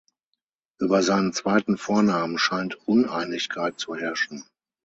Über 0.79 1.03
seinen 1.03 1.31
zweiten 1.31 1.77
Vornamen 1.77 2.39
scheint 2.39 2.73
Uneinigkeit 2.87 3.77
zu 3.79 3.93
herrschen. 3.95 4.43